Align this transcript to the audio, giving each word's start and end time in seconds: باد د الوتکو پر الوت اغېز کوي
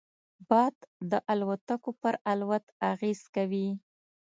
باد 0.49 0.75
د 1.11 1.13
الوتکو 1.31 1.91
پر 2.01 2.13
الوت 2.31 2.65
اغېز 2.91 3.19
کوي 3.35 3.67